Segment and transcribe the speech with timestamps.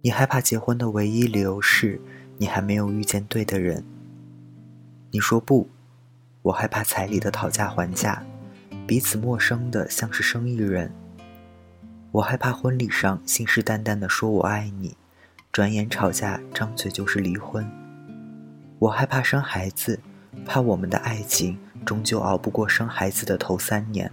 [0.00, 2.00] 你害怕结婚的唯一理由是，
[2.36, 3.84] 你还没有遇见对的人。
[5.10, 5.68] 你说不，
[6.42, 8.24] 我害怕彩礼的讨价还价，
[8.86, 10.92] 彼此陌生的像是生意人。
[12.12, 14.96] 我害怕婚礼上信誓旦旦的说我爱你，
[15.50, 17.68] 转眼吵架张嘴就是离婚。
[18.78, 19.98] 我害怕生孩子，
[20.46, 24.12] 怕我们的爱情终究熬不过生孩子的头三年。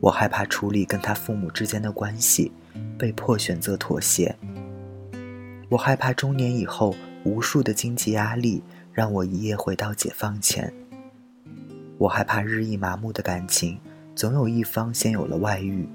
[0.00, 2.52] 我害怕处理跟他父母之间的关系，
[2.96, 4.36] 被迫选择妥协。
[5.70, 10.72] 我害怕中年以后无数的经济压力让我一夜回到解放前。
[11.98, 13.78] 我害怕日益麻木的感情
[14.14, 15.86] 总有一方先有了外遇。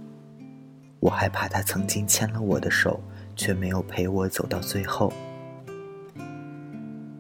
[1.00, 3.02] 我害怕他曾经牵了我的手，
[3.36, 5.12] 却没有陪我走到最后。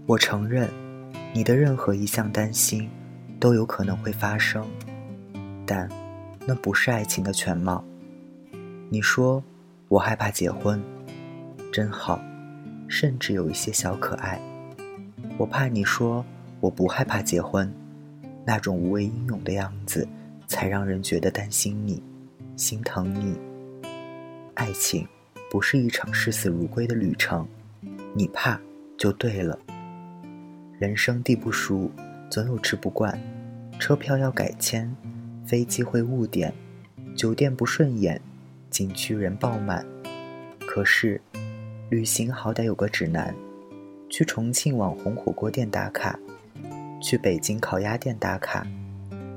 [0.05, 0.69] 我承认，
[1.33, 2.87] 你的任何一项担心
[3.39, 4.63] 都有可能会发生，
[5.65, 5.89] 但
[6.45, 7.83] 那不是爱情的全貌。
[8.89, 9.43] 你说
[9.87, 10.81] 我害怕结婚，
[11.71, 12.21] 真好。
[12.93, 14.39] 甚至有一些小可爱。
[15.39, 16.23] 我怕你说
[16.59, 17.73] 我不害怕结婚，
[18.45, 20.07] 那种无畏英勇的样子，
[20.45, 22.03] 才让人觉得担心你，
[22.55, 23.35] 心疼你。
[24.53, 25.07] 爱情
[25.49, 27.47] 不是一场视死如归的旅程，
[28.13, 28.61] 你怕
[28.95, 29.57] 就对了。
[30.77, 31.89] 人生地不熟，
[32.29, 33.19] 总有吃不惯，
[33.79, 34.95] 车票要改签，
[35.43, 36.53] 飞机会误点，
[37.15, 38.21] 酒店不顺眼，
[38.69, 39.83] 景区人爆满。
[40.59, 41.19] 可是。
[41.93, 43.31] 旅行好歹有个指南，
[44.09, 46.19] 去重庆网红火锅店打卡，
[46.99, 48.65] 去北京烤鸭店打卡，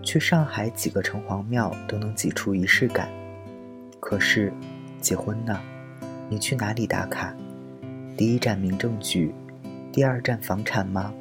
[0.02, 3.10] 去上海几个城隍庙都能挤出仪式感。
[4.00, 4.50] 可是，
[5.02, 5.60] 结婚呢？
[6.30, 7.36] 你去哪里打卡？
[8.16, 9.34] 第一站民政局，
[9.92, 11.12] 第二站房产吗？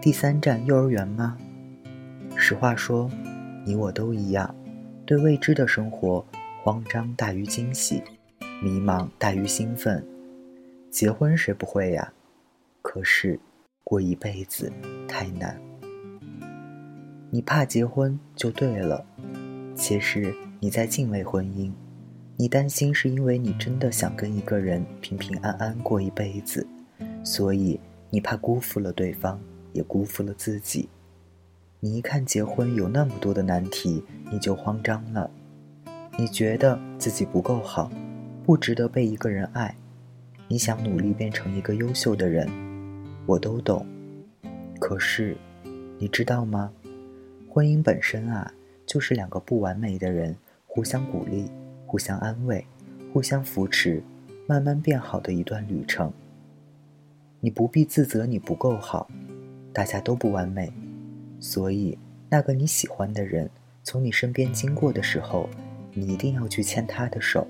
[0.00, 1.36] 第三站幼儿园吗？
[2.36, 3.10] 实话说，
[3.66, 4.54] 你我都一样，
[5.04, 6.24] 对未知的生活
[6.62, 8.00] 慌张大于惊喜，
[8.62, 10.00] 迷茫大于兴奋。
[10.90, 12.12] 结婚谁不会呀？
[12.82, 13.38] 可是，
[13.84, 14.72] 过一辈子
[15.06, 15.56] 太难。
[17.30, 19.04] 你怕结婚就对了。
[19.76, 21.70] 其实你在敬畏婚姻，
[22.36, 26.66] 你担心是因为你真的想跟一个人平平安安过一辈子，
[27.22, 27.78] 所以
[28.10, 29.40] 你怕辜负了对方，
[29.72, 30.88] 也辜负了自己。
[31.78, 35.30] 你一看结婚有那么多的难题，你就慌张了。
[36.18, 37.88] 你觉得自己不够好，
[38.44, 39.76] 不值得被一个人爱。
[40.52, 42.50] 你想努力变成一个优秀的人，
[43.24, 43.86] 我都懂。
[44.80, 45.36] 可是，
[45.96, 46.72] 你知道吗？
[47.48, 48.52] 婚姻本身啊，
[48.84, 50.34] 就是两个不完美的人
[50.66, 51.48] 互相鼓励、
[51.86, 52.66] 互相安慰、
[53.12, 54.02] 互相扶持，
[54.48, 56.12] 慢慢变好的一段旅程。
[57.38, 59.08] 你不必自责你不够好，
[59.72, 60.72] 大家都不完美，
[61.38, 61.96] 所以
[62.28, 63.48] 那个你喜欢的人
[63.84, 65.48] 从你身边经过的时候，
[65.94, 67.46] 你一定要去牵他的手。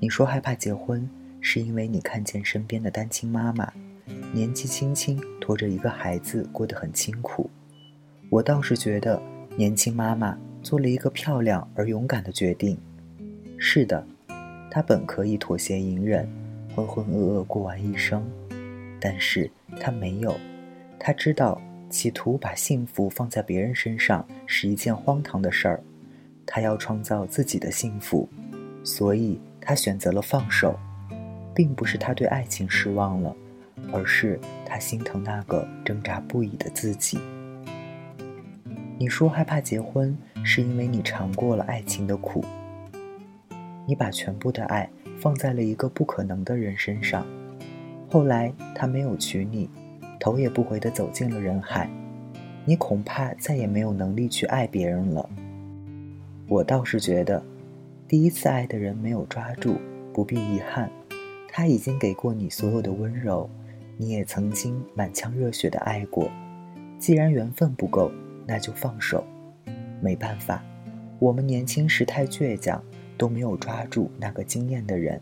[0.00, 1.08] 你说害怕结婚。
[1.40, 3.72] 是因为你看见身边的单亲妈妈，
[4.32, 7.48] 年纪轻轻拖着一个孩子过得很辛苦。
[8.28, 9.20] 我倒是觉得
[9.56, 12.78] 年轻妈妈做了一个漂亮而勇敢的决定。
[13.58, 14.06] 是的，
[14.70, 16.28] 她本可以妥协隐忍，
[16.74, 18.22] 浑浑噩噩过完一生，
[19.00, 20.36] 但是她没有。
[20.98, 25.82] 她知道企图把幸福放在别人身上是一件荒唐的事儿，
[26.46, 28.28] 她要创造自己的幸福，
[28.84, 30.78] 所以她选择了放手。
[31.60, 33.36] 并不是他对爱情失望了，
[33.92, 37.18] 而是他心疼那个挣扎不已的自己。
[38.96, 42.42] 你说害怕结婚，是因为你尝过了爱情的苦。
[43.86, 44.88] 你把全部的爱
[45.20, 47.26] 放在了一个不可能的人身上，
[48.10, 49.68] 后来他没有娶你，
[50.18, 51.90] 头也不回地走进了人海，
[52.64, 55.28] 你恐怕再也没有能力去爱别人了。
[56.48, 57.44] 我倒是觉得，
[58.08, 59.76] 第一次爱的人没有抓住，
[60.14, 60.90] 不必遗憾。
[61.52, 63.50] 他已经给过你所有的温柔，
[63.96, 66.30] 你也曾经满腔热血的爱过。
[66.98, 68.10] 既然缘分不够，
[68.46, 69.24] 那就放手。
[70.00, 70.62] 没办法，
[71.18, 72.82] 我们年轻时太倔强，
[73.18, 75.20] 都没有抓住那个惊艳的人。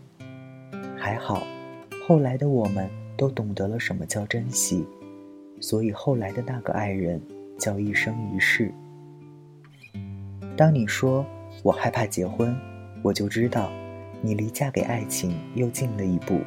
[0.97, 1.43] 还好，
[2.07, 4.87] 后来的我们都懂得了什么叫珍惜，
[5.61, 7.21] 所以后来的那个爱人
[7.59, 8.73] 叫一生一世。
[10.57, 11.25] 当你说
[11.63, 12.55] 我害怕结婚，
[13.03, 13.71] 我就知道。
[14.21, 16.41] 你离嫁给爱情又近了一步，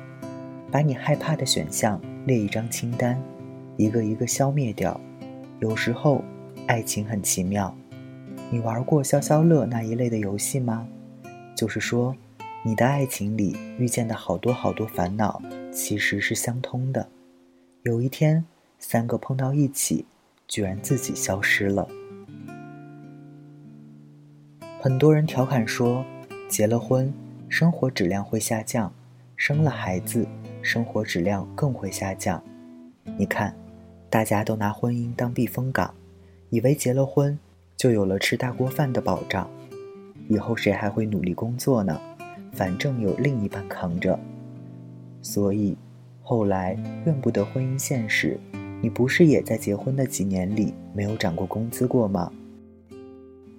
[0.71, 3.21] 把你害怕的选项列一张清单，
[3.77, 5.00] 一个一个消灭掉。
[5.59, 6.23] 有时候，
[6.68, 7.75] 爱情很奇妙。
[8.50, 10.85] 你玩过消消乐那一类的游戏吗？
[11.56, 12.13] 就是说，
[12.63, 15.41] 你的爱情里遇见的好多好多烦恼，
[15.71, 17.07] 其实是相通的。
[17.83, 18.44] 有一天，
[18.79, 20.06] 三个碰到一起，
[20.47, 21.88] 居然自己消失了。
[24.79, 26.03] 很多人调侃说，
[26.50, 27.13] 结了婚。
[27.51, 28.89] 生活质量会下降，
[29.36, 30.25] 生了孩子，
[30.62, 32.42] 生活质量更会下降。
[33.18, 33.53] 你看，
[34.09, 35.94] 大家都拿婚姻当避风港，
[36.50, 37.38] 以为结了婚
[37.75, 39.50] 就有了吃大锅饭的保障，
[40.30, 42.00] 以后谁还会努力工作呢？
[42.53, 44.18] 反正有另一半扛着。
[45.21, 45.77] 所以，
[46.24, 48.39] 后来怨不得婚姻现实，
[48.81, 52.31] 你不是也在结婚的几年里没有涨过工资过吗？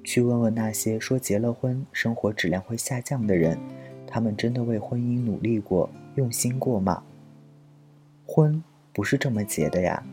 [0.04, 3.56] 去问问那些说结了婚生活质量会下降的人，
[4.12, 7.02] 他们真的为婚姻努力过、用心过吗？
[8.26, 8.62] 婚
[8.92, 10.04] 不是这么结的呀！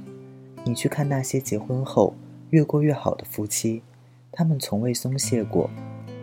[0.64, 2.16] 你去看那些结婚后
[2.52, 3.82] 越过越好的夫妻，
[4.32, 5.70] 他们从未松懈过，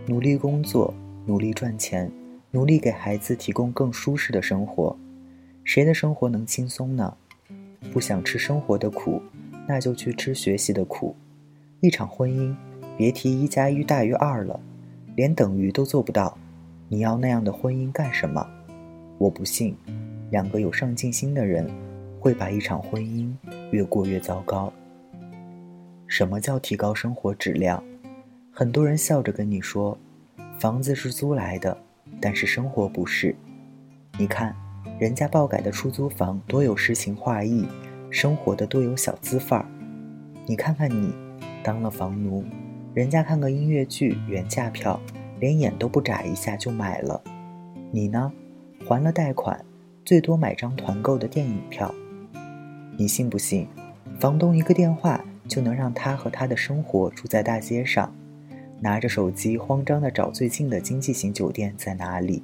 [0.07, 0.95] 努力工作，
[1.27, 2.11] 努力赚钱，
[2.51, 4.97] 努力给孩子提供更舒适的生活。
[5.63, 7.15] 谁的生活能轻松呢？
[7.93, 9.21] 不想吃生活的苦，
[9.69, 11.15] 那就去吃学习的苦。
[11.81, 12.57] 一场婚姻。
[12.97, 14.59] 别提一加一大于二了，
[15.15, 16.39] 连等于都做不到。
[16.89, 18.47] 你要那样的婚姻干什么？
[19.19, 19.77] 我不信，
[20.31, 21.69] 两个有上进心的人
[22.21, 23.29] 会把一场婚姻
[23.73, 24.73] 越过越糟糕。
[26.07, 27.83] 什么叫提高生活质量？
[28.53, 29.99] 很多人笑着跟你说，
[30.61, 31.77] 房子是租来的，
[32.21, 33.35] 但是生活不是。
[34.17, 34.55] 你看，
[35.01, 37.67] 人家爆改的出租房多有诗情画意，
[38.11, 39.67] 生活的多有小资范儿。
[40.47, 41.13] 你看看你，
[41.65, 42.45] 当了房奴。
[42.95, 44.99] 人家看个音乐剧原价票，
[45.41, 47.23] 连眼都不眨一下就买了。
[47.91, 48.33] 你呢，
[48.87, 49.65] 还了贷款，
[50.05, 51.95] 最多买张团购的电影票。
[52.97, 53.67] 你信不信，
[54.19, 58.13] 房东一个电话就能让他和他的生活住在大街上，
[58.81, 62.43] 拿着手机慌张地找最近的经济型酒店在哪里？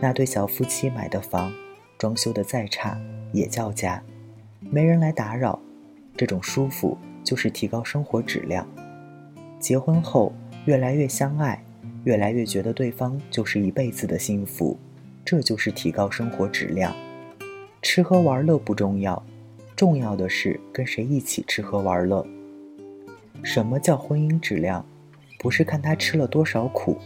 [0.00, 1.52] 那对小夫妻买的房，
[1.98, 2.96] 装修的再差
[3.32, 4.02] 也叫家，
[4.60, 5.58] 没人来打扰，
[6.16, 8.66] 这种舒服就是提高生活质量。
[9.58, 10.32] 结婚后
[10.66, 11.60] 越来越相爱，
[12.08, 14.78] 越来越觉得对方就是一辈子的幸福，
[15.26, 16.90] 这就是提高生活质量。
[17.82, 19.22] 吃喝玩乐不重要，
[19.76, 22.26] 重要的是跟谁一起吃喝玩乐。
[23.42, 24.82] 什么叫婚姻质量？
[25.38, 26.96] 不是看他吃了多少苦，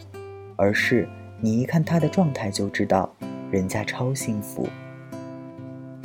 [0.55, 1.09] 而是
[1.41, 3.13] 你一看他的状态就知道，
[3.51, 4.69] 人家超幸福。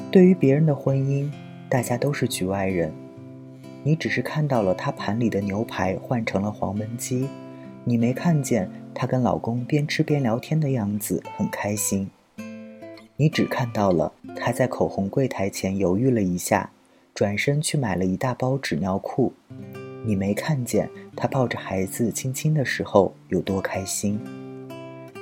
[0.09, 1.29] 对于别人的婚姻，
[1.69, 2.91] 大家都是局外人。
[3.83, 7.27] 你只是看到了他盘里的牛排换成了黄焖鸡，
[7.85, 12.09] 你没看见她跟老公边吃边聊天的样子很开心。
[13.15, 16.71] 你只看到了她在口红柜台前犹豫了一下，
[17.13, 19.31] 转身去买了一大包纸尿裤。
[20.03, 24.19] 你没看见她抱着孩子亲亲的时候有多开心。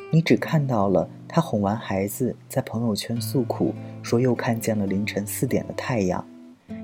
[0.10, 6.26] 你只看到了她哄完孩子在朋友圈诉苦，说又看见了凌晨四点的太阳。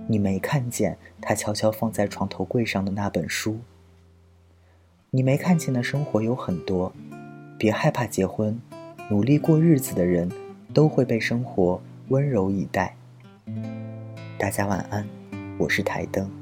[0.07, 3.57] 你没看见他悄悄放在床头柜上的那本书。
[5.13, 6.93] 你没看见的生活有很多，
[7.57, 8.57] 别害怕结婚，
[9.09, 10.31] 努力过日子的人，
[10.73, 12.95] 都会被生活温柔以待。
[14.37, 15.05] 大家晚安，
[15.57, 16.40] 我是台灯。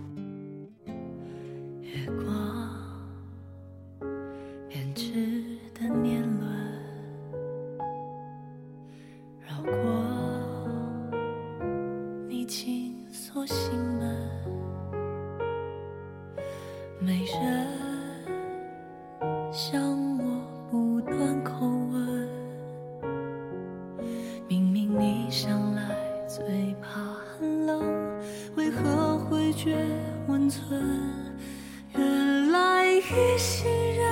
[33.00, 33.65] 一心
[33.96, 34.03] 人，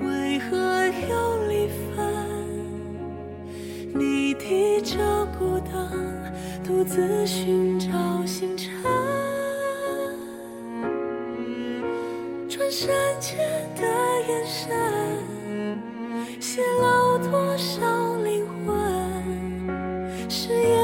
[0.00, 0.56] 为何
[1.08, 1.12] 又
[1.48, 1.96] 离分？
[3.94, 5.70] 你提着孤灯，
[6.64, 7.86] 独自寻找
[8.24, 8.70] 星辰。
[12.68, 13.38] 深浅
[13.74, 13.82] 的
[14.28, 14.68] 眼神，
[16.40, 18.74] 泄露多少灵魂？
[20.28, 20.75] 誓言，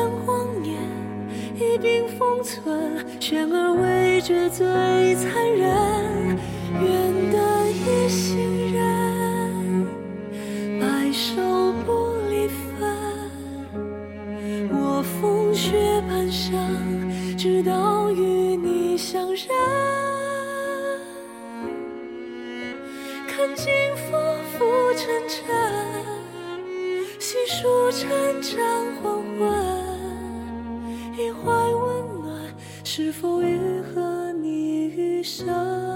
[1.83, 3.21] 并封存。
[3.21, 4.65] 悬而未决，最
[5.17, 6.39] 残忍。
[6.81, 9.87] 愿得一心人，
[10.81, 11.43] 白首
[11.85, 12.57] 不离分。
[14.71, 16.57] 我风雪半生，
[17.37, 19.49] 直到与你相认。
[23.29, 24.17] 看尽浮
[24.57, 24.65] 浮
[24.97, 25.41] 沉沉，
[27.19, 28.09] 细数成
[28.41, 28.59] 长
[32.95, 35.92] 是否愈合你余生？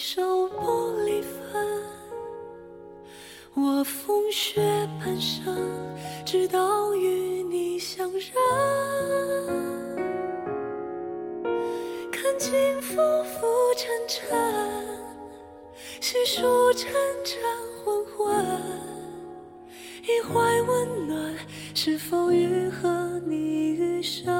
[0.00, 1.82] 手不离分
[3.54, 4.62] 我风雪
[5.00, 5.52] 半生
[6.24, 8.22] 直到与你相认。
[12.12, 13.44] 看尽浮浮
[13.76, 14.38] 沉沉
[16.00, 16.92] 细数晨
[17.24, 17.42] 晨
[17.84, 18.62] 昏昏
[20.04, 21.34] 一怀温暖
[21.74, 23.34] 是否愈合你
[23.72, 24.37] 余生？